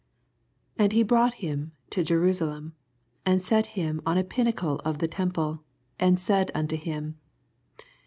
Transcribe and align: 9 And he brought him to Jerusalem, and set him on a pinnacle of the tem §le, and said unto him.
9 0.79 0.85
And 0.85 0.93
he 0.93 1.03
brought 1.03 1.35
him 1.45 1.73
to 1.91 2.03
Jerusalem, 2.03 2.73
and 3.23 3.39
set 3.39 3.67
him 3.77 4.01
on 4.03 4.17
a 4.17 4.23
pinnacle 4.23 4.77
of 4.77 4.97
the 4.97 5.07
tem 5.07 5.29
§le, 5.33 5.59
and 5.99 6.19
said 6.19 6.49
unto 6.55 6.75
him. 6.75 7.19